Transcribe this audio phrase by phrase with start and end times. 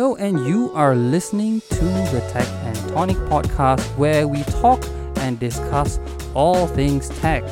[0.00, 4.82] Hello, and you are listening to the Tech and Tonic podcast where we talk
[5.16, 6.00] and discuss
[6.32, 7.42] all things tech.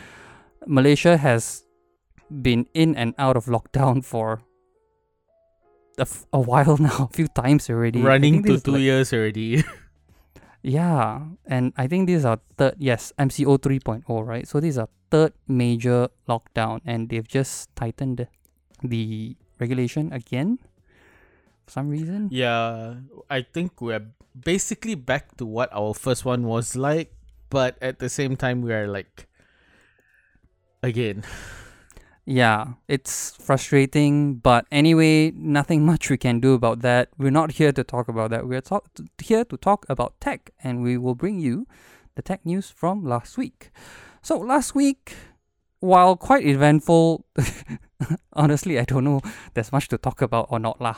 [0.67, 1.63] Malaysia has
[2.41, 4.41] been in and out of lockdown for
[5.97, 8.01] a, f- a while now, a few times already.
[8.01, 9.63] Running to two like- years already.
[10.63, 14.47] Yeah, and I think this is our third, yes, MCO 3.0, right?
[14.47, 18.27] So this is our third major lockdown, and they've just tightened
[18.83, 20.59] the regulation again
[21.65, 22.29] for some reason.
[22.31, 22.93] yeah,
[23.27, 24.05] I think we're
[24.37, 27.11] basically back to what our first one was like,
[27.49, 29.25] but at the same time, we are like,
[30.83, 31.23] again.
[32.25, 37.09] Yeah, it's frustrating, but anyway, nothing much we can do about that.
[37.17, 38.47] We're not here to talk about that.
[38.47, 38.89] We're talk-
[39.21, 41.65] here to talk about tech, and we will bring you
[42.15, 43.71] the tech news from last week.
[44.21, 45.15] So, last week,
[45.79, 47.25] while quite eventful,
[48.33, 49.21] honestly, I don't know
[49.55, 50.97] there's much to talk about or not lah.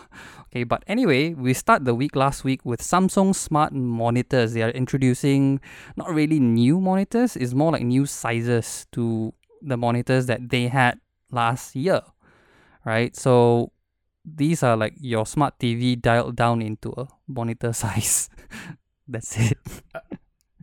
[0.52, 4.54] Okay, but anyway, we start the week last week with Samsung smart monitors.
[4.54, 5.62] They are introducing
[5.96, 11.00] not really new monitors, it's more like new sizes to the monitors that they had
[11.34, 12.02] last year,
[12.86, 13.16] right?
[13.16, 13.72] So
[14.24, 18.30] these are like your smart TV dialed down into a monitor size.
[19.08, 19.58] That's it.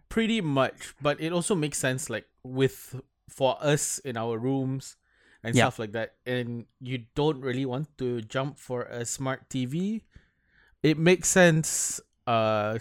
[0.08, 2.98] Pretty much, but it also makes sense, like, with
[3.28, 4.96] for us in our rooms
[5.44, 5.64] and Yeah.
[5.70, 10.02] stuff like that, and you don't really want to jump for a smart TV.
[10.82, 12.78] It makes sense, uh,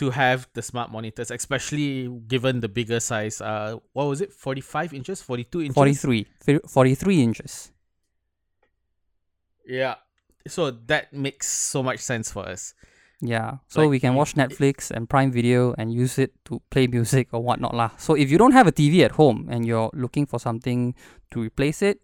[0.00, 3.40] to have the smart monitors, especially given the bigger size.
[3.40, 4.32] Uh, what was it?
[4.32, 5.74] Forty-five inches, forty-two inches.
[5.76, 6.24] 43,
[6.66, 7.70] 43 inches.
[9.66, 9.96] Yeah.
[10.48, 12.74] So that makes so much sense for us.
[13.20, 13.60] Yeah.
[13.68, 17.28] So Like, we can watch Netflix and Prime Video and use it to play music
[17.32, 17.90] or whatnot lah.
[18.00, 20.94] So if you don't have a TV at home and you're looking for something
[21.30, 22.00] to replace it,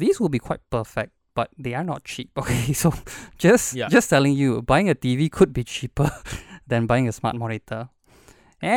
[0.00, 1.12] these will be quite perfect.
[1.36, 2.32] But they are not cheap.
[2.40, 2.90] Okay, so
[3.36, 3.86] just Yeah.
[3.92, 6.08] just telling you, buying a TV could be cheaper
[6.68, 7.88] than buying a smart monitor.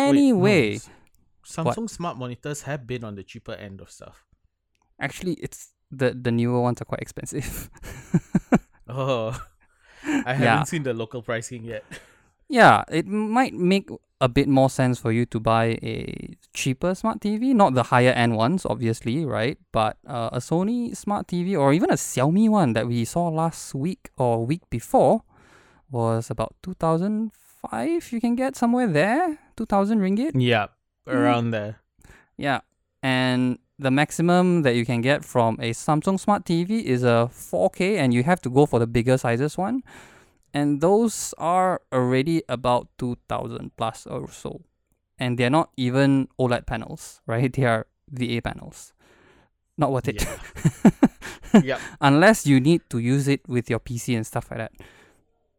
[0.03, 0.79] Wait, no, Anyway,
[1.45, 4.25] Samsung smart monitors have been on the cheaper end of stuff.
[4.99, 7.69] actually, it's the the newer ones are quite expensive.
[8.87, 9.31] Oh,
[10.25, 10.63] I haven't Yeah.
[10.65, 11.85] seen the local pricing yet.
[12.49, 17.21] Yeah, it might make a bit more sense for you to buy a cheaper smart
[17.21, 19.57] TV, not the higher end ones, obviously, right?
[19.71, 23.73] But uh, a Sony smart TV or even a Xiaomi one that we saw last
[23.73, 25.23] week or week before
[25.89, 26.55] was about
[27.69, 28.13] 2005.
[28.13, 30.31] You can get somewhere there, 2000 ringgit.
[30.35, 30.67] Yeah,
[31.07, 31.13] mm.
[31.13, 31.81] around there.
[32.37, 32.61] Yeah.
[33.03, 37.97] And the maximum that you can get from a Samsung Smart TV is a 4K,
[37.97, 39.81] and you have to go for the bigger sizes one.
[40.53, 44.61] And those are already about 2000 plus or so.
[45.17, 47.51] And they're not even OLED panels, right?
[47.51, 48.93] They are VA panels.
[49.77, 50.25] Not worth it.
[51.53, 51.79] Yep.
[52.01, 54.71] Unless you need to use it with your PC and stuff like that.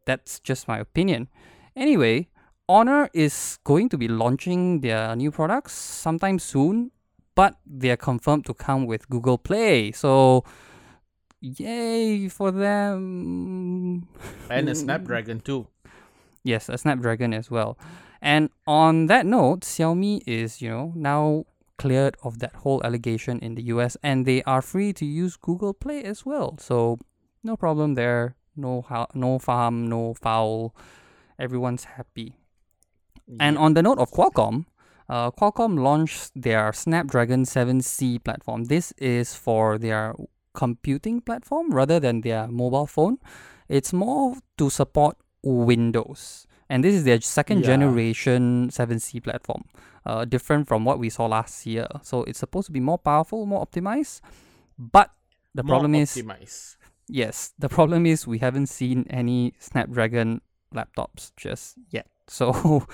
[0.06, 1.28] That's just my opinion.
[1.74, 2.28] Anyway,
[2.68, 6.90] Honor is going to be launching their new products sometime soon,
[7.34, 9.92] but they're confirmed to come with Google Play.
[9.92, 10.44] So,
[11.40, 14.06] yay for them.
[14.50, 15.66] And a Snapdragon too.
[16.44, 17.78] Yes, a Snapdragon as well.
[18.20, 21.44] And on that note, Xiaomi is, you know, now
[21.78, 25.74] cleared of that whole allegation in the US and they are free to use Google
[25.74, 26.56] Play as well.
[26.58, 26.98] So,
[27.42, 28.36] no problem there.
[28.54, 30.74] No ha- no farm, no foul.
[31.42, 32.28] Everyone's happy.
[33.40, 34.66] And on the note of Qualcomm,
[35.08, 38.64] uh, Qualcomm launched their Snapdragon 7C platform.
[38.74, 40.14] This is for their
[40.54, 43.18] computing platform rather than their mobile phone.
[43.68, 46.46] It's more to support Windows.
[46.68, 47.72] And this is their second Yeah.
[47.74, 49.64] generation 7C platform,
[50.06, 51.88] uh, different from what we saw last year.
[52.02, 54.20] So it's supposed to be more powerful, more optimized.
[54.78, 55.10] But
[55.54, 56.16] The More problem is
[57.08, 60.40] yes, the problem is we haven't seen any Snapdragon
[60.74, 62.06] laptops just yet.
[62.28, 62.86] So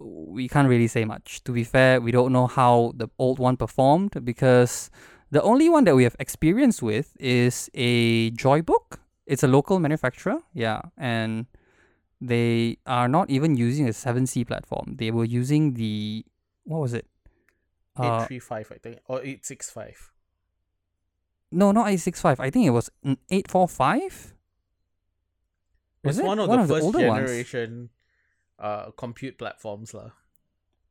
[0.00, 1.44] we can't really say much.
[1.44, 4.90] To be fair, we don't know how the old one performed because
[5.30, 8.98] the only one that we have experience with is a Joybook.
[9.26, 11.46] It's a local manufacturer, yeah, and
[12.20, 14.96] they are not even using a 7C platform.
[14.98, 16.24] They were using the
[16.64, 17.06] what was it?
[17.96, 20.12] Uh, 835, I think, or 865.
[21.52, 22.40] no, not 865.
[22.40, 22.90] I think it was
[23.30, 24.34] 845.
[26.06, 26.26] Was it's it?
[26.26, 26.96] one of One the of the first ones.
[26.96, 27.90] generation
[28.58, 29.92] uh, compute platforms.
[29.94, 30.10] lah.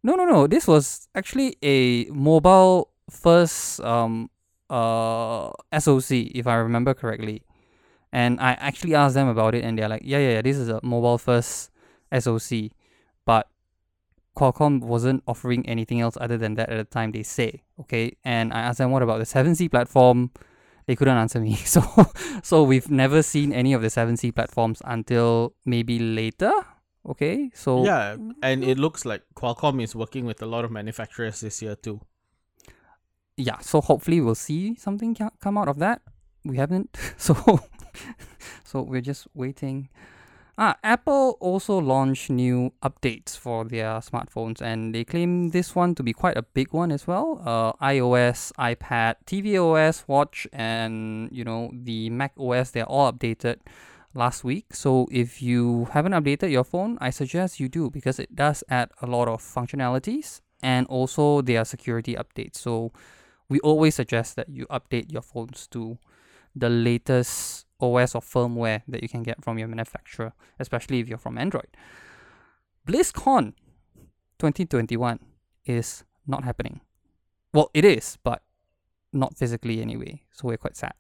[0.04, 0.46] No, no, no.
[0.48, 4.30] This was actually a mobile first um
[4.70, 7.42] uh SoC, if I remember correctly.
[8.14, 10.42] And I actually asked them about it, and they're like, "Yeah, yeah, yeah.
[10.42, 11.70] This is a mobile first
[12.14, 12.72] SoC,
[13.26, 13.50] but
[14.38, 17.12] Qualcomm wasn't offering anything else other than that at the time.
[17.12, 18.16] They say, okay.
[18.24, 20.32] And I asked them, "What about the 7C platform?"
[20.88, 21.56] They couldn't answer me.
[21.66, 21.82] So,
[22.44, 26.52] so we've never seen any of the 7C platforms until maybe later.
[27.08, 31.40] Okay, so yeah, and it looks like Qualcomm is working with a lot of manufacturers
[31.40, 32.02] this year too.
[33.38, 36.02] yeah, so hopefully we'll see something come out of that.
[36.44, 37.36] We haven't, so
[38.64, 39.90] so we're just waiting.
[40.58, 46.02] Ah, Apple also launched new updates for their smartphones, and they claim this one to
[46.02, 47.42] be quite a big one as well.
[47.44, 52.72] Uh, iOS, iPad, tvOS, Watch, and you know the Mac OS.
[52.72, 53.58] They're all updated
[54.14, 54.74] last week.
[54.74, 58.92] So if you haven't updated your phone, I suggest you do because it does add
[59.02, 62.56] a lot of functionalities and also there are security updates.
[62.56, 62.92] So
[63.50, 65.98] we always suggest that you update your phones to
[66.56, 71.18] the latest OS or firmware that you can get from your manufacturer, especially if you're
[71.18, 71.68] from Android.
[72.88, 73.54] BlizzCon
[74.40, 75.20] 2021
[75.66, 76.82] is not happening.
[77.54, 78.42] Well, it is, but
[79.14, 80.24] not physically anyway.
[80.34, 80.94] So we're quite sad.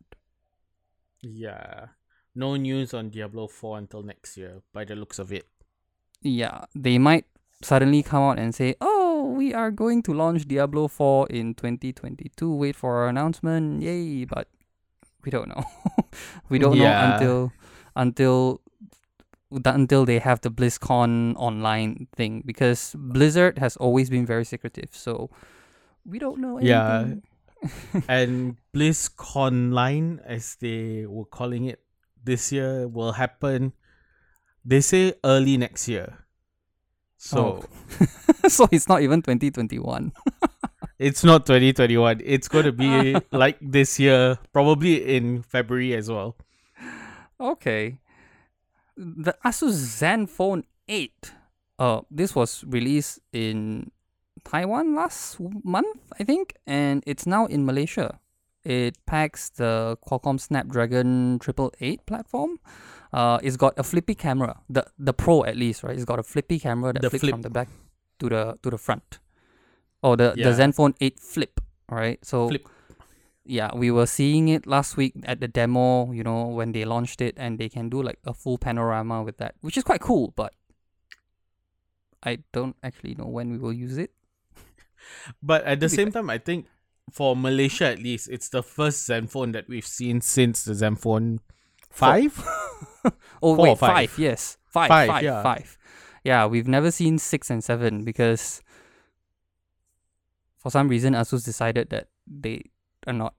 [1.22, 1.88] Yeah,
[2.33, 5.48] no news on Diablo 4 until next year, by the looks of it.
[6.22, 7.25] Yeah, they might
[7.62, 12.54] suddenly come out and say, "Oh, we are going to launch Diablo 4 in 2022.
[12.54, 14.48] Wait for our announcement." Yay, but
[15.25, 15.63] we don't know.
[16.50, 17.51] we don't know until
[17.95, 18.62] until
[19.66, 24.89] until they have the BlizzCon online thing because Blizzard has always been very secretive.
[24.92, 25.30] So
[26.06, 27.16] we don't know Yeah.
[28.07, 31.81] and BlizzConline as they were calling it
[32.24, 33.74] this year, will happen.
[34.63, 36.25] They say early next year.
[37.18, 38.48] So oh.
[38.50, 40.12] so it's not even 2021.
[41.00, 42.21] It's not 2021.
[42.24, 46.36] It's going to be like this year, probably in February as well.
[47.39, 48.00] Okay.
[48.97, 51.31] The Asus Zenfone 8.
[51.77, 53.92] Uh, this was released in
[54.45, 58.19] Taiwan last month, I think, and it's now in Malaysia.
[58.63, 62.59] It packs the Qualcomm Snapdragon 888 platform.
[63.12, 65.95] Uh, it's got a flippy camera, the the Pro at least, right?
[65.95, 67.33] It's got a flippy camera that The flips flip.
[67.33, 67.68] from the back
[68.19, 69.19] to the to the front.
[70.05, 70.45] Oh, the Yeah.
[70.45, 71.57] the Zenfone 8 Flip,
[71.89, 72.21] right?
[72.21, 72.61] So Flip.
[73.41, 77.21] yeah, we were seeing it last week at the demo, you know, when they launched
[77.25, 80.29] it and they can do like a full panorama with that, which is quite cool,
[80.38, 80.53] but
[82.21, 84.12] I don't actually know when we will use it.
[85.41, 86.65] But at the same time, I think
[87.13, 91.39] for Malaysia at least, it's the first Zenfone that we've seen since the Zenfone
[91.89, 92.45] 5.
[93.41, 94.09] Oh Four wait, five?
[94.09, 94.12] five.
[94.17, 95.43] Yes, five, Five, five, yeah.
[95.45, 95.77] five.
[96.25, 98.62] Yeah, we've never seen six and seven because
[100.65, 102.74] for some reason Asus decided that they
[103.05, 103.38] are not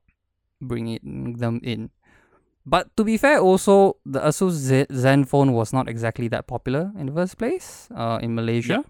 [0.63, 1.91] bringing them in.
[2.63, 7.11] But to be fair, also the Asus Z- Zenfone was not exactly that popular in
[7.11, 8.87] the first place uh, in Malaysia.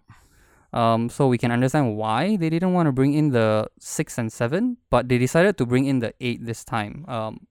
[0.76, 4.28] Um, so we can understand why they didn't want to bring in the six and
[4.28, 7.09] seven, but they decided to bring in the eight this time.
[7.09, 7.49] Um,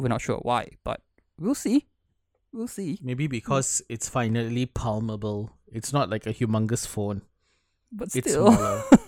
[0.00, 0.98] we're not sure why, but
[1.38, 1.86] we'll see.
[2.50, 2.98] We'll see.
[3.02, 5.54] Maybe because it's finally palmable.
[5.70, 7.22] It's not like a humongous phone.
[7.94, 8.82] But It's still, smaller.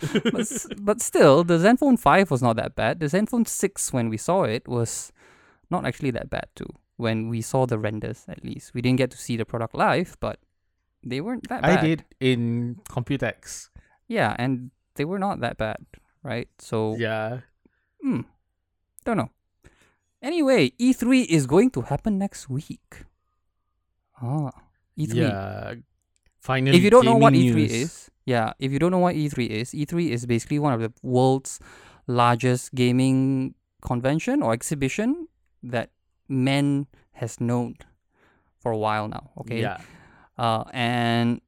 [0.32, 0.46] but,
[0.78, 3.00] but still, the Zenfone 5 was not that bad.
[3.00, 5.12] The Zenfone 6, when we saw it, was
[5.70, 6.68] not actually that bad too.
[6.96, 8.74] When we saw the renders, at least.
[8.74, 10.38] We didn't get to see the product live, but
[11.04, 11.78] they weren't that bad.
[11.78, 13.70] I did in Computex.
[14.08, 15.78] Yeah, and they were not that bad,
[16.22, 16.48] right?
[16.58, 17.40] So, Yeah.
[18.02, 18.22] hmm,
[19.04, 19.30] don't know.
[20.22, 23.04] Anyway, E3 is going to happen next week.
[24.20, 24.50] Ah,
[24.98, 25.14] E3.
[25.14, 25.74] Yeah.
[26.40, 26.76] Finally.
[26.76, 27.72] if you don't know what E3 news.
[27.72, 30.92] is, yeah, if you don't know what E3 is, E3 is basically one of the
[31.02, 31.58] world's
[32.06, 35.28] largest gaming convention or exhibition
[35.62, 35.88] that
[36.28, 36.86] men
[37.20, 37.74] has known
[38.60, 39.30] for a while now.
[39.40, 39.78] Okay, Yeah.
[40.36, 41.40] uh, and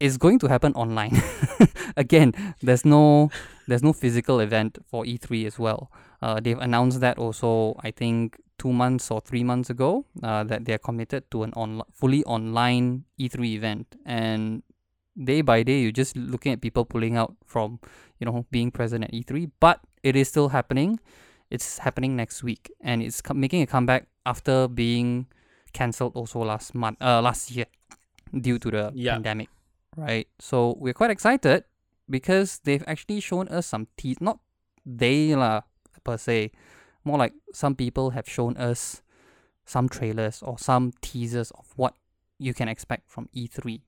[0.00, 1.12] it's going to happen online.
[1.96, 3.30] Again, there's no
[3.68, 5.90] there's no physical event for E3 as well.
[6.24, 10.64] Uh, they've announced that also, I think, two months or three months ago, uh, that
[10.64, 13.86] they're committed to an on- fully online E3 event.
[14.04, 14.62] And
[15.22, 17.80] day by day, you're just looking at people pulling out from,
[18.18, 19.50] you know, being present at E3.
[19.60, 20.98] But it is still happening.
[21.50, 25.26] It's happening next week, and it's co- making a comeback after being
[25.72, 27.66] cancelled also last month, uh, last year,
[28.32, 29.14] due to the Yeah.
[29.14, 29.48] pandemic,
[29.96, 30.26] right?
[30.40, 31.64] So we're quite excited
[32.10, 34.20] because they've actually shown us some teas.
[34.20, 34.40] Not
[34.86, 35.62] they lah
[36.02, 36.50] per se,
[37.04, 39.02] more like some people have shown us
[39.64, 41.94] some trailers or some teasers of what
[42.38, 43.80] you can expect from E3,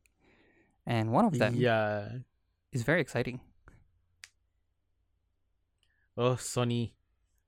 [0.86, 2.08] and one of them Yeah.
[2.72, 3.40] is very exciting.
[6.16, 6.92] Oh, Sony.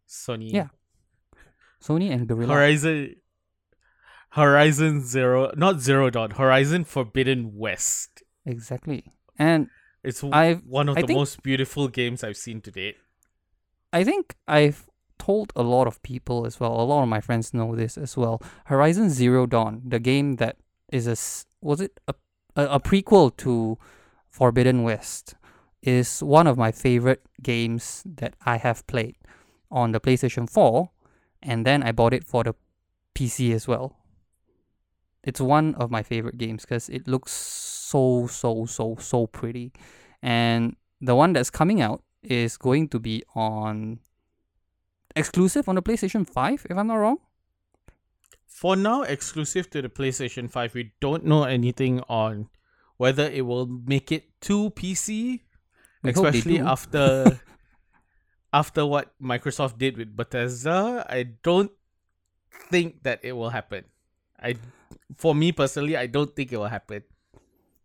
[0.08, 0.52] Sony.
[0.52, 0.68] Yeah.
[1.82, 2.54] Sony and Guerrilla.
[2.54, 3.16] Horizon.
[4.30, 6.32] Horizon Zero, not Zero Dawn.
[6.32, 8.22] Horizon Forbidden West.
[8.44, 9.04] Exactly.
[9.38, 9.68] And
[10.04, 12.96] It's I've one of I the think- most beautiful games I've seen to date.
[13.92, 14.86] I think I've
[15.18, 16.78] told a lot of people as well.
[16.78, 18.40] A lot of my friends know this as well.
[18.66, 20.56] Horizon Zero Dawn, the game that
[20.92, 21.16] is a
[21.64, 22.14] was it a
[22.56, 23.78] a, a prequel to
[24.30, 25.34] Forbidden West,
[25.82, 29.16] is one of my favorite games that I have played
[29.70, 30.90] on the PlayStation 4,
[31.42, 32.54] and then I bought it for the
[33.14, 33.96] PC as well.
[35.22, 39.72] It's one of my favorite games because it looks so so so so pretty,
[40.22, 44.00] and the one that's coming out is going to be on
[45.14, 47.18] exclusive on the PlayStation 5 if I'm not wrong.
[48.48, 52.48] For now, exclusive to the PlayStation 5, we don't know anything on
[52.96, 55.40] whether it will make it to PC,
[56.02, 57.38] We especially after
[58.52, 61.06] after what Microsoft did with Bethesda.
[61.08, 61.70] I don't
[62.68, 63.84] think that it will happen.
[64.42, 64.56] I
[65.16, 67.04] for me personally, I don't think it will happen.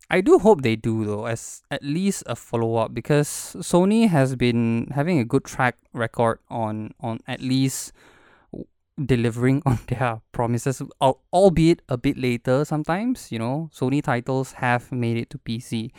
[0.10, 3.28] I do hope they do though, as at least a follow up because
[3.62, 7.94] Sony has been having a good track record on on at least
[9.04, 12.66] delivering on their promises, albeit a bit later.
[12.66, 15.92] Sometimes you know, Sony titles have made it to PC.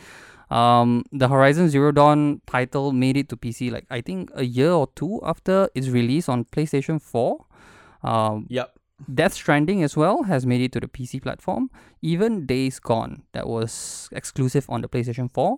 [0.51, 4.71] Um, the Horizon Zero Dawn title made it to PC like I think a year
[4.71, 7.45] or two after its release on PlayStation Four.
[8.03, 8.75] Um, Yep.
[9.13, 11.69] Death Stranding as well has made it to the PC platform.
[12.01, 15.57] Even Days Gone, that was exclusive on the PlayStation 4,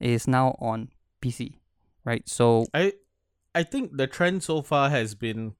[0.00, 0.90] is now on
[1.20, 1.58] PC.
[2.04, 2.28] Right?
[2.28, 2.92] So, I
[3.54, 5.54] I think the trend so far has been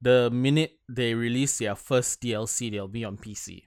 [0.00, 3.62] the minute they release their first DLC, they'll be on PC.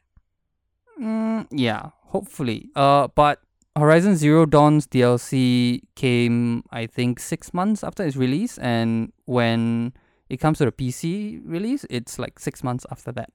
[0.99, 2.69] mm, yeah, hopefully.
[2.75, 3.39] Uh, but
[3.75, 9.93] Horizon Zero Dawn's DLC came, I think, six months after its release, and when
[10.29, 13.31] it comes to the PC release, it's like six months after that.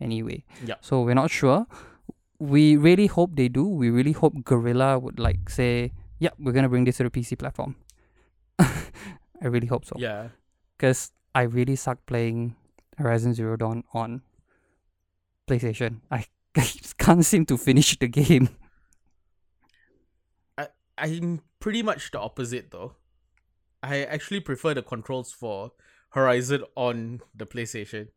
[0.00, 0.74] Anyway, Yeah.
[0.80, 1.66] So we're not sure.
[2.40, 3.64] We really hope they do.
[3.64, 7.36] We really hope Guerrilla would like say, "Yeah, we're gonna bring this to the PC
[7.38, 7.76] platform."
[8.58, 9.94] I really hope so.
[9.98, 10.28] Yeah.
[10.76, 12.54] Because I really suck playing
[12.96, 14.22] Horizon Zero Dawn on
[15.48, 16.00] PlayStation.
[16.10, 16.26] I,
[16.56, 18.48] I can't seem to finish the game.
[20.56, 22.94] I, I'm pretty much the opposite though.
[23.82, 25.72] I actually prefer the controls for
[26.10, 28.08] Horizon on the PlayStation.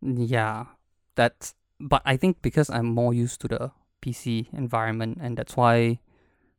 [0.00, 0.66] Yeah,
[1.14, 1.54] that's.
[1.80, 3.72] But I think because I'm more used to the
[4.02, 5.98] PC environment, and that's why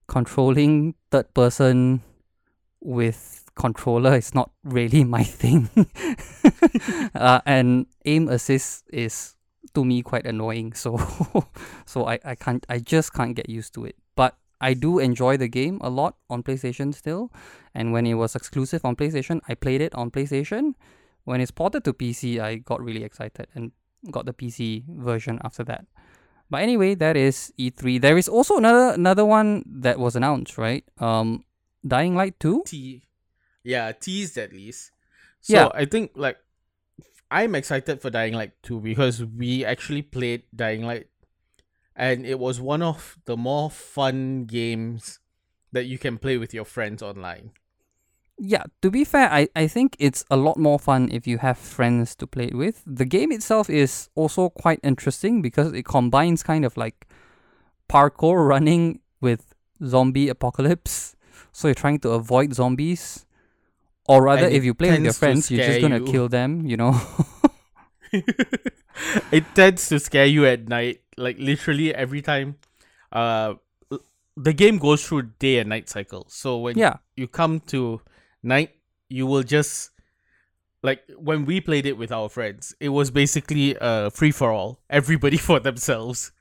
[0.07, 2.01] controlling third person
[2.81, 5.69] with controller is not really my thing.
[7.15, 9.35] uh, and aim assist is
[9.73, 10.73] to me quite annoying.
[10.73, 10.97] So,
[11.85, 12.65] so I, I can't.
[12.69, 13.95] I just can't get used to it.
[14.15, 17.31] But I do enjoy the game a lot on PlayStation still.
[17.73, 20.73] And when it was exclusive on PlayStation, I played it on PlayStation.
[21.23, 23.71] When it's ported to PC, I got really excited and
[24.09, 25.85] got the PC version after that.
[26.49, 28.01] But anyway, that is E3.
[28.01, 30.83] There is also another another one that was announced, right?
[30.99, 31.45] Um,
[31.85, 32.63] Dying Light 2.
[32.65, 33.03] T
[33.63, 34.91] yeah, teased at least.
[35.41, 35.69] So Yeah.
[35.73, 36.37] I think like
[37.29, 41.07] I'm excited for Dying Light 2 because we actually played Dying Light
[41.95, 45.19] and it was one of the more fun games
[45.71, 47.51] that you can play with your friends online.
[48.37, 51.59] Yeah, to be fair, I, I think it's a lot more fun if you have
[51.59, 52.81] friends to play it with.
[52.87, 57.07] The game itself is also quite interesting because it combines kind of like
[57.87, 59.53] parkour running with
[59.85, 61.15] zombie apocalypse.
[61.51, 63.25] So you're trying to avoid zombies.
[64.07, 66.05] Or rather, And if you play with your friends, you're just gonna you.
[66.05, 66.99] kill them, you know?
[69.31, 71.01] it tends to scare you at night.
[71.17, 72.55] Like literally every time
[73.11, 73.55] uh
[74.37, 76.25] the game goes through day and night cycle.
[76.29, 76.97] So when yeah.
[77.15, 78.01] you come to
[78.41, 78.71] night,
[79.09, 79.91] you will just
[80.83, 84.79] like when we played it with our friends, it was basically a free for all.
[84.89, 86.31] Everybody for themselves.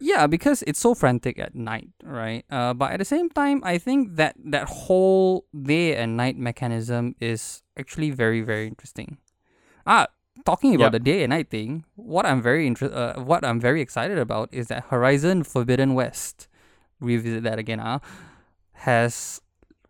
[0.00, 2.44] Yeah, because it's so frantic at night, right?
[2.50, 7.14] Uh, but at the same time, I think that that whole day and night mechanism
[7.20, 9.18] is actually very very interesting.
[9.86, 10.08] Ah,
[10.44, 10.92] talking about Yep.
[10.92, 14.48] the day and night thing, what I'm very inter- uh, what I'm very excited about
[14.52, 16.48] is that Horizon Forbidden West,
[16.98, 18.00] revisit that again, ah,
[18.88, 19.40] has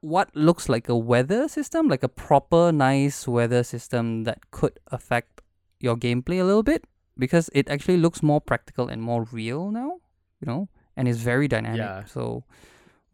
[0.02, 5.40] what looks like a weather system, like a proper nice weather system that could affect
[5.78, 6.84] your gameplay a little bit
[7.20, 10.00] because it actually looks more practical and more real now,
[10.40, 11.78] you know, and it's very dynamic.
[11.84, 12.04] Yeah.
[12.08, 12.44] So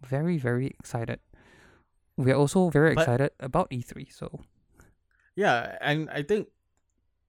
[0.06, 1.18] very very excited.
[2.16, 4.06] We're also very But- excited about E3.
[4.08, 4.40] So
[5.36, 6.48] Yeah, and I think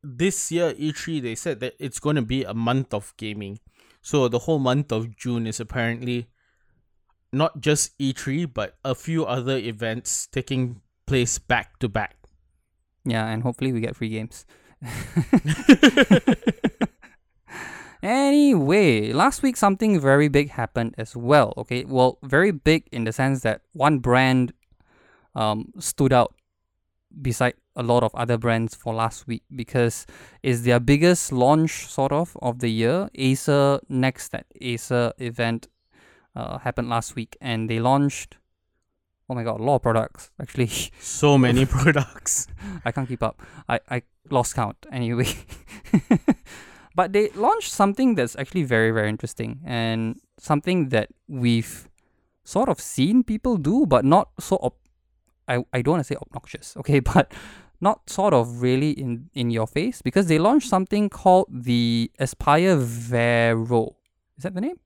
[0.01, 3.59] this year E3 they said that it's going to be a month of gaming.
[4.01, 6.29] So the whole month of June is apparently
[7.33, 12.15] not just E3 but a few other events taking place back to back.
[13.07, 14.45] yeah, and hopefully we get free games.
[18.03, 21.53] Anyway, last week something very big happened as well.
[21.57, 24.53] Okay, well, very big in the sense that one brand
[25.35, 26.35] um, stood out
[27.21, 30.05] beside a lot of other brands for last week because
[30.43, 33.09] it's their biggest launch sort of of the year.
[33.15, 35.67] Acer Next that Acer event
[36.35, 38.37] uh, happened last week, and they launched.
[39.29, 40.71] Oh my god, a lot of products actually.
[40.99, 42.47] So many products.
[42.85, 43.41] I can't keep up.
[43.67, 45.27] I, I lost count anyway.
[46.95, 51.89] but they launched something that's actually very, very interesting and something that we've
[52.43, 54.73] sort of seen people do, but not so ob-
[55.47, 57.33] I, I don't want to say obnoxious, okay, but
[57.79, 62.75] not sort of really in, in your face because they launched something called the Aspire
[62.77, 63.97] Vero.
[64.37, 64.79] Is that the name?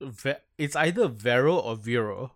[0.00, 2.32] Ve- it's either Vero or Vero,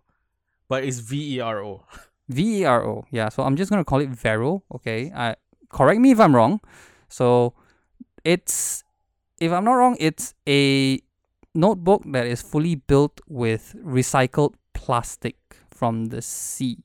[0.69, 1.85] but it's V E R O.
[2.29, 3.05] V E R O.
[3.11, 4.63] Yeah, so I'm just gonna call it Vero.
[4.73, 5.35] Okay, I
[5.69, 6.59] correct me if I'm wrong.
[7.09, 7.53] So
[8.23, 8.83] it's
[9.39, 10.99] if I'm not wrong, it's a
[11.55, 15.37] notebook that is fully built with recycled plastic
[15.69, 16.79] from the sea.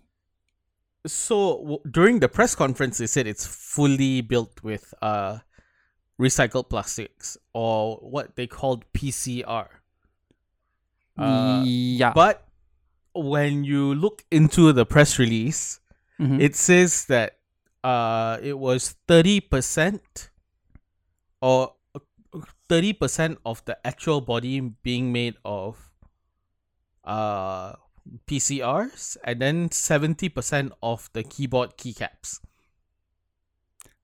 [1.07, 5.39] So w- during the press conference, they said it's fully built with uh
[6.21, 9.67] recycled plastics or what they called PCR.
[11.19, 12.13] Uh, yeah.
[12.15, 12.47] But
[13.15, 15.81] when you look into the press release,
[16.21, 16.41] Mhm.
[16.41, 17.39] it says that
[17.85, 20.31] uh it was 30%
[21.41, 21.75] or
[22.69, 25.91] 30% of the actual body being made of
[27.05, 27.75] uh
[28.27, 32.41] PCRs and then 70% of the keyboard keycaps.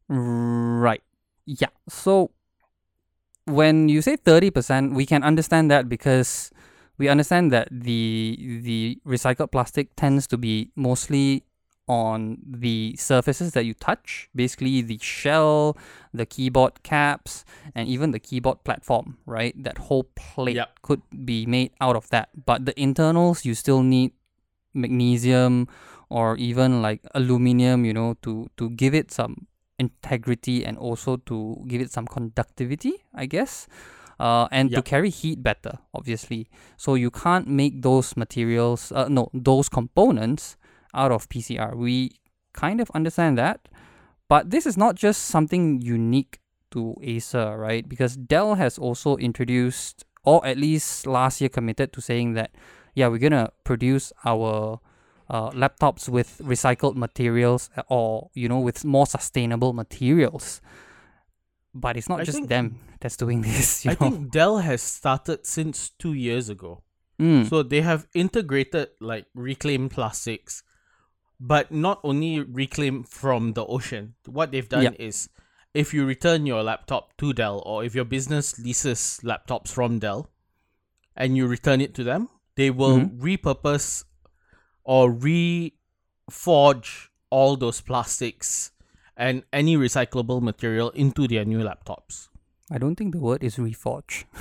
[0.08, 1.02] Right.
[1.46, 1.72] Yeah.
[1.88, 2.30] So
[3.46, 6.50] when you say 30%, we can understand that because
[6.98, 11.44] we understand that the the recycled plastic tends to be mostly
[11.88, 15.74] on the surfaces that you touch, basically the shell,
[16.12, 19.54] the keyboard caps, and even the keyboard platform, right?
[19.56, 20.68] That whole plate Yep.
[20.82, 22.28] could be made out of that.
[22.44, 24.12] But the internals, you still need
[24.74, 25.66] magnesium
[26.10, 29.46] or even like aluminium, you know, to to give it some
[29.78, 33.66] integrity and also to give it some conductivity, I guess.
[34.18, 36.48] Uh, and to carry heat better, obviously.
[36.76, 40.56] So you can't make those materials, uh, no, those components
[40.92, 41.76] out of PCR.
[41.76, 42.18] We
[42.52, 43.68] kind of understand that.
[44.28, 46.40] But this is not just something unique
[46.72, 47.88] to Acer, right?
[47.88, 52.50] Because Dell has also introduced, or at least last year committed to saying that,
[52.94, 54.80] yeah, we're gonna produce our
[55.30, 60.60] uh, laptops with recycled materials or you know with more sustainable materials.
[61.74, 63.84] But it's not I just think- them that's doing this.
[63.84, 63.98] You I know?
[64.10, 66.82] think Dell has started since 2 years ago.
[67.20, 70.62] Mm, So they have integrated like reclaimed plastics,
[71.40, 74.14] but not only reclaim from the ocean.
[74.26, 74.96] What they've done Yep.
[74.98, 75.28] is
[75.74, 80.30] if you return your laptop to Dell or if your business leases laptops from Dell
[81.16, 83.18] and you return it to them, they will Mhm.
[83.20, 84.04] repurpose
[84.84, 88.70] or reforge all those plastics
[89.18, 92.28] and any recyclable material into their new laptops.
[92.70, 94.24] I don't think the word is reforge.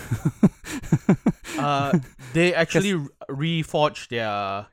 [1.57, 1.97] Uh,
[2.33, 3.09] they actually re-
[3.63, 4.67] reforged their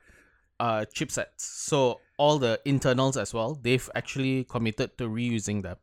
[0.59, 1.39] uh chipsets.
[1.39, 5.77] So all the internals as well, they've actually committed to reusing them.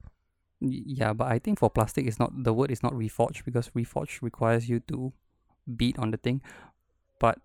[0.61, 4.23] Yeah, but I think for plastic, it's not the word is not reforge because reforge
[4.23, 5.13] requires you to
[5.77, 6.41] beat on the thing.
[7.19, 7.39] But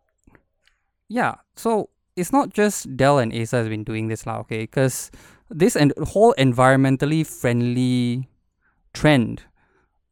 [1.10, 4.62] yeah, so it's not just Dell and Acer has been doing this now, okay?
[4.62, 5.10] Because
[5.50, 8.28] this and whole environmentally friendly
[8.94, 9.44] trend,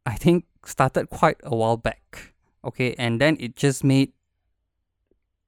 [0.04, 2.94] I think, started quite a while back, okay?
[2.98, 4.12] And then it just made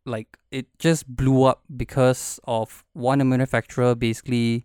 [0.05, 4.65] like it just blew up because of one manufacturer basically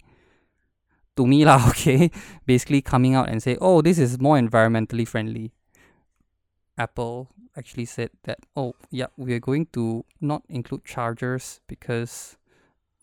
[1.18, 2.10] to me lah okay
[2.46, 5.52] basically coming out and say oh this is more environmentally friendly
[6.78, 12.38] apple actually said that, oh, yeah, we are going to not include chargers because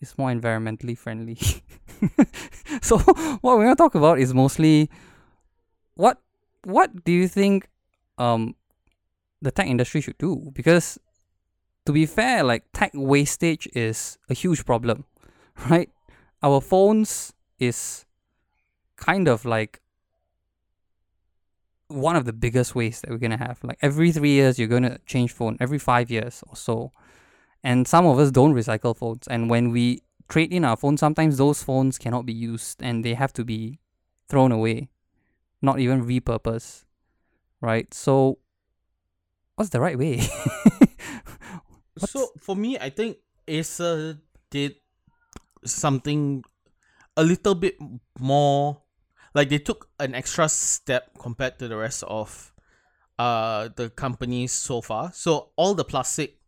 [0.01, 1.35] it's more environmentally friendly.
[2.81, 4.89] so what we're gonna talk about is mostly
[5.93, 6.17] what
[6.63, 7.67] what do you think
[8.17, 8.55] um
[9.41, 10.51] the tech industry should do?
[10.53, 10.99] Because
[11.85, 15.05] to be fair, like tech wastage is a huge problem,
[15.69, 15.89] right?
[16.43, 18.05] Our phones is
[18.95, 19.79] kind of like
[21.87, 23.59] one of the biggest waste that we're gonna have.
[23.63, 25.57] Like every three years, you're gonna change phone.
[25.59, 26.91] Every five years or so,
[27.63, 29.27] and some of us don't recycle phones.
[29.27, 33.13] And when we trade in our phones, sometimes those phones cannot be used and they
[33.13, 33.79] have to be
[34.29, 34.89] thrown away,
[35.61, 36.85] not even repurposed,
[37.59, 37.93] right?
[37.93, 38.39] So,
[39.55, 40.21] what's the right way?
[41.97, 44.17] So for me, I think Acer
[44.49, 44.75] did
[45.65, 46.43] something
[47.17, 47.77] a little bit
[48.19, 48.81] more
[49.35, 52.53] like they took an extra step compared to the rest of
[53.19, 55.11] uh the companies so far.
[55.13, 56.40] So all the plastic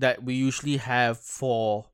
[0.00, 1.86] that we usually have for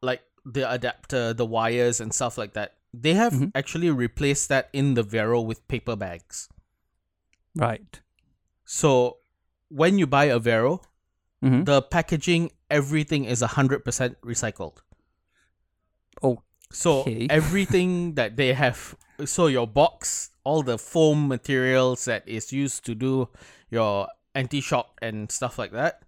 [0.00, 3.52] like the adapter, the wires and stuff like that, they have Mhm.
[3.54, 6.48] actually replaced that in the Vero with paper bags.
[7.56, 8.00] right.
[8.64, 9.18] So
[9.68, 10.80] when you buy a Vero,
[11.44, 11.64] Mm-hmm.
[11.64, 14.78] the packaging, everything is hundred percent recycled.
[16.22, 16.42] Oh.
[16.72, 22.84] So everything that they have, so your box, all the foam materials that is used
[22.86, 23.28] to do
[23.70, 26.02] your anti-shock and stuff like that,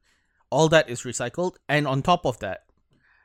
[0.54, 1.56] all that is recycled.
[1.68, 2.64] And on top of that,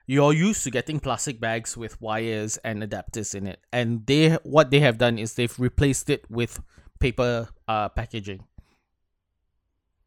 [0.08, 3.60] you're used to getting plastic bags with wires and adapters in it.
[3.72, 6.60] And they, what they have done is they've replaced it with
[7.00, 8.46] paper uh, packaging.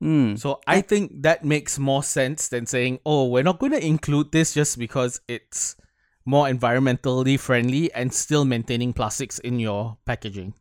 [0.02, 0.36] Mm.
[0.36, 4.32] So I think that makes more sense than saying, "Oh, we're not going to include
[4.32, 5.76] this just because it's
[6.24, 10.54] more environmentally friendly and still maintaining plastics in your packaging."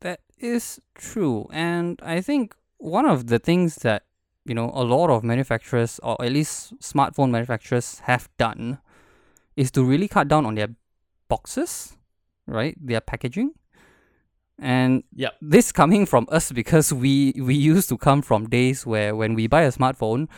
[0.00, 1.48] That is true.
[1.52, 4.04] And I think one of the things that,
[4.46, 8.78] you know, a lot of manufacturers, or at least smartphone manufacturers, have done
[9.56, 10.68] is to really cut down on their
[11.28, 11.96] boxes,
[12.46, 12.76] right?
[12.80, 13.52] Their packaging.
[14.58, 15.34] And Yep.
[15.42, 19.46] this coming from us because we, we used to come from days where when we
[19.46, 20.28] buy a smartphone,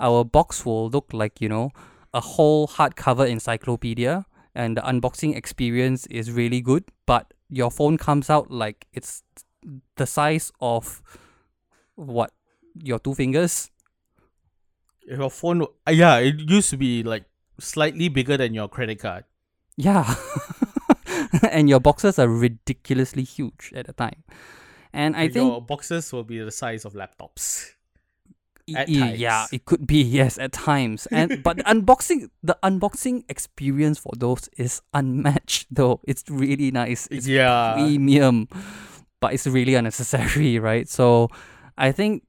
[0.00, 1.70] our box will look like, you know,
[2.14, 8.30] a whole hardcover encyclopedia and the unboxing experience is really good, but your phone comes
[8.30, 9.22] out like it's
[9.96, 11.02] the size of
[11.94, 12.32] what
[12.82, 13.70] your two fingers.
[15.06, 17.24] Your phone, uh, yeah, it used to be like
[17.58, 19.24] slightly bigger than your credit card.
[19.76, 20.14] Yeah.
[21.50, 24.24] and your boxes are ridiculously huge at the time.
[24.92, 27.72] And I think your boxes will be the size of laptops.
[28.66, 31.06] Yeah, it could be yes at times.
[31.06, 36.00] And but the unboxing the unboxing experience for those is unmatched though.
[36.04, 37.08] It's really nice.
[37.10, 38.48] It's yeah, premium,
[39.20, 40.88] but it's really unnecessary, right?
[40.88, 41.28] So
[41.76, 42.24] I think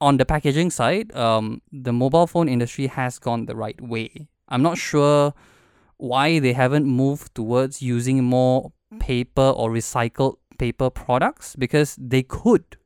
[0.00, 4.28] on the packaging side, um, the mobile phone industry has gone the right way.
[4.48, 5.34] I'm not sure
[5.96, 12.76] why they haven't moved towards using more paper or recycled paper products because they could,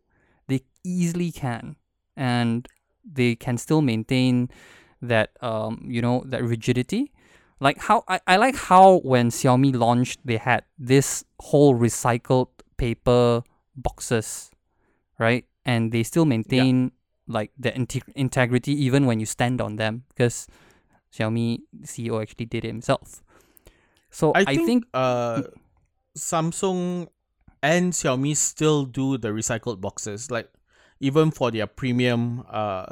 [0.48, 1.76] they easily can,
[2.16, 2.68] and
[3.04, 4.48] they can still maintain
[5.00, 7.12] that um you know that rigidity.
[7.60, 13.42] Like how I, I like how when Xiaomi launched they had this whole recycled paper
[13.76, 14.50] boxes
[15.18, 15.44] right?
[15.64, 16.90] And they still maintain
[17.26, 20.46] like the inte- integrity even when you stand on them because
[21.12, 23.22] Xiaomi CEO actually did it himself
[24.10, 25.42] so I, I think, think uh,
[26.18, 27.08] Samsung
[27.62, 30.50] and Xiaomi still do the recycled boxes, like
[31.00, 32.86] even for their premium uh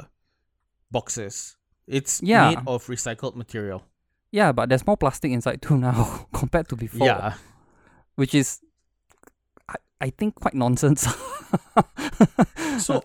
[0.91, 1.57] boxes.
[1.87, 2.49] It's Yeah.
[2.49, 3.83] made of recycled material.
[4.31, 7.33] yeah but there's more plastic inside too now compared to before Yeah.
[8.15, 8.61] which is
[9.69, 11.05] I, I think quite nonsense
[12.79, 13.03] So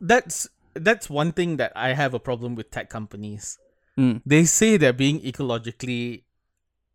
[0.00, 3.58] that's that's one thing that I have a problem with tech companies.
[3.98, 6.22] Mm, They say they're being ecologically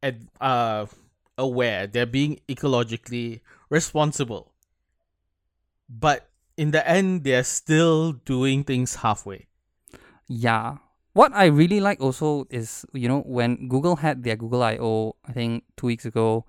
[0.01, 0.85] ad- uh
[1.37, 4.53] aware, they're being ecologically responsible.
[5.89, 9.47] But in the end they're still doing things halfway.
[10.27, 10.77] Yeah.
[11.13, 15.31] What I really like also is, you know, when Google had their Google I/O, I
[15.31, 16.45] think two weeks ago,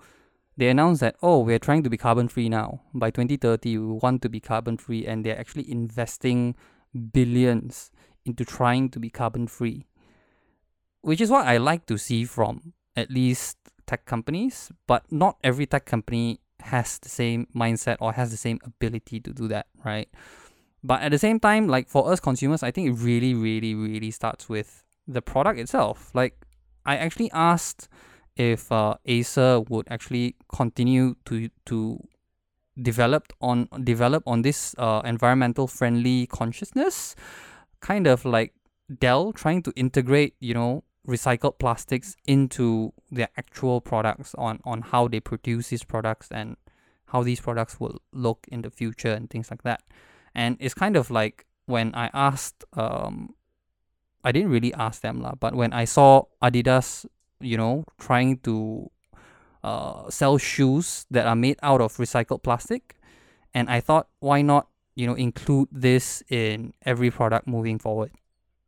[0.56, 2.80] they announced that oh, we're trying to be carbon free now.
[2.94, 6.54] By 2030, we want to be carbon free, and they're actually investing
[6.94, 7.90] billions
[8.24, 9.86] into trying to be carbon free,
[11.02, 14.70] which is what I like to see from at least tech companies.
[14.86, 19.32] But not every tech company has the same mindset or has the same ability to
[19.32, 20.08] do that, right?
[20.82, 24.10] But at the same time, like for us consumers, I think it really, really, really
[24.10, 26.10] starts with the product itself.
[26.14, 26.44] Like
[26.84, 27.88] I actually asked
[28.36, 32.00] if uh, Acer would actually continue to to
[32.80, 37.14] develop on develop on this uh, environmental friendly consciousness
[37.80, 38.54] kind of like
[38.98, 45.06] Dell trying to integrate, you know, recycled plastics into their actual products on on how
[45.08, 46.56] they produce these products and
[47.06, 49.82] how these products will look in the future and things like that.
[50.34, 53.34] And it's kind of like when I asked um
[54.24, 57.04] I didn't really ask them lah, but when I saw Adidas,
[57.40, 58.90] you know, trying to
[59.64, 62.96] uh, sell shoes that are made out of recycled plastic,
[63.54, 68.12] and I thought, why not, you know, include this in every product moving forward,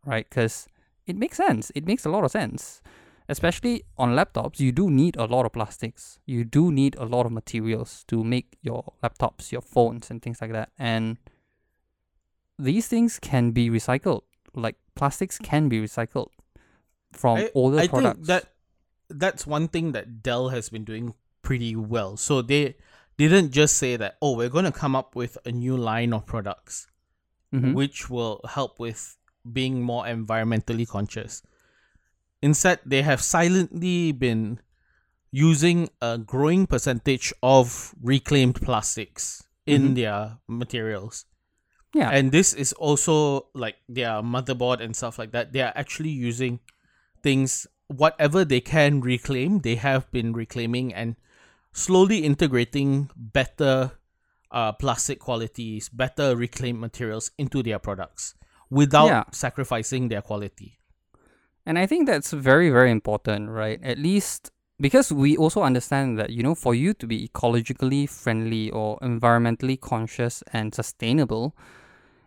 [0.04, 0.26] right?
[0.28, 0.66] Because
[1.06, 1.70] it makes sense.
[1.74, 2.80] It makes a lot of sense.
[3.28, 6.18] Especially on laptops, you do need a lot of plastics.
[6.26, 10.40] You do need a lot of materials to make your laptops, your phones, and things
[10.40, 10.70] like that.
[10.78, 11.18] And
[12.58, 14.22] these things can be recycled.
[14.54, 16.28] Like plastics can be recycled
[17.12, 18.16] from I, older I products.
[18.16, 18.44] think that
[19.08, 22.16] that's one thing that Dell has been doing pretty well.
[22.16, 22.76] So they
[23.18, 26.26] didn't just say that, oh, we're going to come up with a new line of
[26.26, 26.88] products
[27.54, 27.74] Mhm.
[27.74, 29.16] which will help with
[29.50, 31.42] being more environmentally conscious.
[32.42, 34.60] Instead, they have silently been
[35.30, 39.94] using a growing percentage of reclaimed plastics in Mhm.
[39.94, 41.24] their materials.
[41.94, 42.10] yeah.
[42.10, 45.52] And this is also like their motherboard and stuff like that.
[45.54, 46.60] They are actually using
[47.22, 51.16] things, whatever they can reclaim, they have been reclaiming and
[51.72, 53.92] slowly integrating better
[54.50, 58.34] uh, plastic qualities, better reclaimed materials into their products
[58.70, 59.24] without Yeah.
[59.32, 60.78] sacrificing their quality.
[61.66, 63.82] And I think that's very, very important, right?
[63.82, 68.70] At least because we also understand that, you know, for you to be ecologically friendly
[68.70, 71.56] or environmentally conscious and sustainable,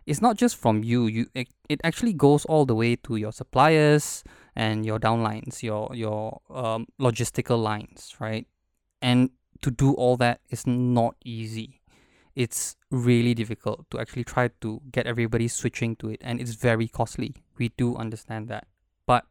[0.06, 1.06] it's not just from you.
[1.06, 4.24] You it, it actually goes all the way to your suppliers
[4.60, 8.46] and your downlines, your your um, logistical lines, right?
[9.00, 9.30] And
[9.62, 11.80] to do all that is not easy.
[12.36, 16.88] It's really difficult to actually try to get everybody switching to it, and it's very
[16.88, 17.40] costly.
[17.56, 18.68] We do understand that.
[19.06, 19.24] But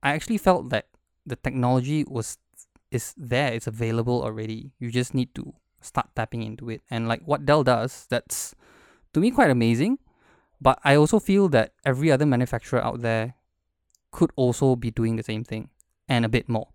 [0.00, 0.86] I actually felt that
[1.26, 2.38] the technology was
[2.92, 4.70] is there, it's available already.
[4.78, 6.82] You just need to start tapping into it.
[6.88, 8.54] And like what Dell does, that's
[9.12, 9.98] to me quite amazing.
[10.62, 13.35] But I also feel that every other manufacturer out there
[14.16, 15.68] could also be doing the same thing
[16.08, 16.68] and a bit more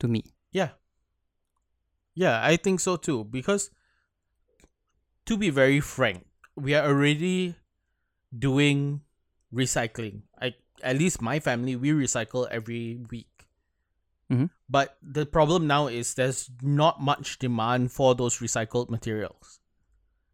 [0.00, 0.24] to me.
[0.50, 0.70] Yeah.
[2.14, 3.24] Yeah, I think so too.
[3.24, 3.70] Because
[5.26, 7.56] to be very frank, we are already
[8.36, 9.02] doing
[9.52, 10.22] recycling.
[10.40, 13.28] I at least my family we recycle every week.
[14.30, 14.48] Mhm.
[14.68, 19.60] But the problem now is there's not much demand for those recycled materials.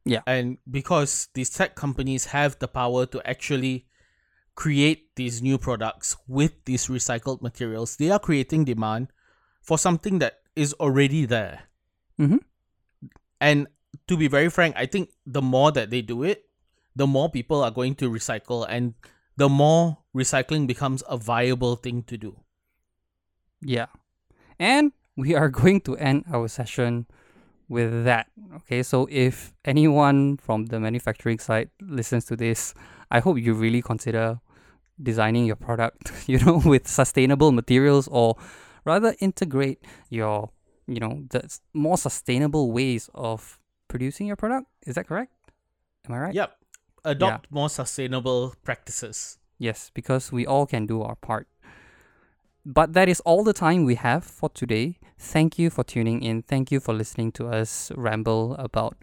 [0.05, 0.23] Yeah.
[0.27, 3.89] And because these tech companies have the power to actually
[4.59, 9.07] create these new products with these recycled materials, they are creating demand
[9.63, 11.71] for something that is already there.
[12.19, 12.41] Mhm.
[13.41, 13.69] And
[14.09, 16.51] to be very frank, I think the more that they do it,
[16.97, 18.95] the more people are going to recycle and
[19.37, 22.43] the more recycling becomes a viable thing to do.
[23.63, 23.95] Yeah.
[24.59, 27.07] And we are going to end our session
[27.69, 28.27] with that.
[28.57, 32.75] Okay, so if anyone from the manufacturing side listens to this,
[33.09, 34.41] I hope you really consider
[35.03, 38.37] designing your product, you know, with sustainable materials or
[38.85, 40.51] rather integrate your,
[40.87, 43.59] you know, the more sustainable ways of
[43.89, 44.67] producing your product.
[44.87, 45.33] Is that correct?
[46.09, 46.35] Am I right?
[46.35, 46.55] Yep.
[47.05, 49.39] Adopt more sustainable practices.
[49.59, 51.49] Yes, because we all can do our part.
[52.65, 54.99] But that is all the time we have for today.
[55.19, 56.43] Thank you for tuning in.
[56.43, 58.97] Thank you for listening to us ramble about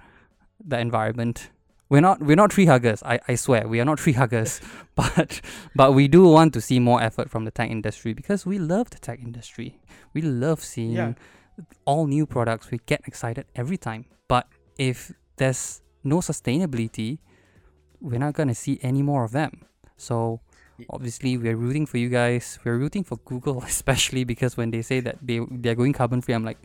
[0.64, 1.50] the environment.
[1.90, 3.04] We're not we're not tree huggers.
[3.04, 4.60] I, I swear we are not tree huggers.
[4.96, 5.42] but
[5.76, 8.90] but we do want to see more effort from the tech industry because we love
[8.90, 9.78] the tech industry.
[10.14, 11.14] We love seeing Yeah.
[11.86, 12.72] all new products.
[12.72, 14.06] We get excited every time.
[14.28, 17.20] But if there's no sustainability,
[18.02, 19.66] we're not gonna see any more of them.
[19.96, 20.42] So
[20.90, 22.58] obviously we're rooting for you guys.
[22.66, 26.34] We're rooting for Google especially because when they say that they they're going carbon free,
[26.34, 26.58] I'm like,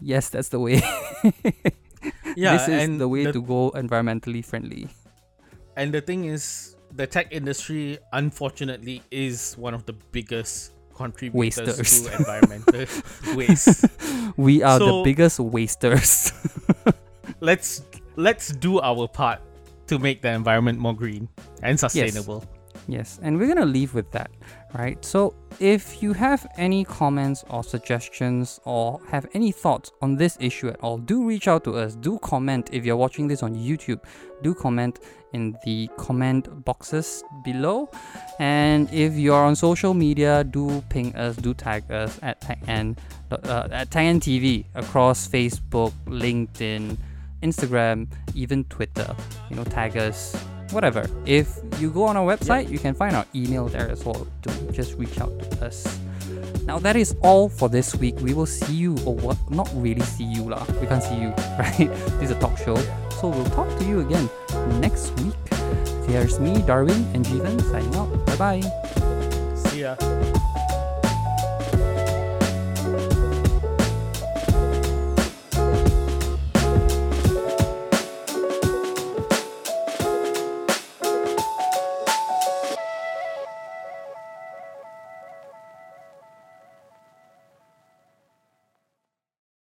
[0.00, 0.80] yes, that's the way.
[2.36, 4.88] Yeah, this is and the way the- to go environmentally friendly.
[5.76, 12.02] And the thing is, the tech industry, unfortunately, is one of the biggest contributors Wasters.
[12.06, 12.86] to environmental
[13.34, 13.84] waste.
[14.36, 16.32] We are the biggest wasters.
[17.40, 17.82] Let's
[18.16, 19.40] let's do our part
[19.88, 21.28] to make the environment more green
[21.62, 22.44] and sustainable.
[22.88, 24.30] Yes, and we're gonna leave with that,
[24.74, 25.02] right?
[25.04, 30.68] So, if you have any comments or suggestions or have any thoughts on this issue
[30.68, 31.94] at all, do reach out to us.
[31.94, 34.00] Do comment if you're watching this on YouTube.
[34.42, 34.98] Do comment
[35.32, 37.90] in the comment boxes below.
[38.38, 42.98] And if you're on social media, do ping us, do tag us at techent,
[43.30, 46.96] uh, at techent TV across Facebook, LinkedIn,
[47.42, 49.14] Instagram, even Twitter.
[49.50, 50.36] You know, tag us
[50.74, 51.08] whatever.
[51.24, 54.50] If you go on our website, you can find our email there as well to
[54.72, 55.86] just reach out to us.
[56.66, 58.16] Now that is all for this week.
[58.20, 59.38] We will see you, or what?
[59.50, 60.64] Not really see you lah.
[60.80, 61.88] We can't see you, right?
[62.18, 62.76] this is a talk show,
[63.20, 64.28] so we'll talk to you again
[64.80, 65.36] next week.
[66.08, 68.10] There's me, Darwin, and Jeevan signing out.
[68.26, 68.62] Bye bye.
[69.54, 69.96] See ya.